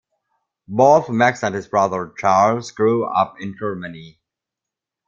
[0.67, 4.19] Both Max and his brother Charles grew up in Germany.